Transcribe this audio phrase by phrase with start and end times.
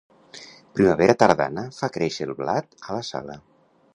[0.77, 3.37] Primavera tardana fa créixer el blat a la sala.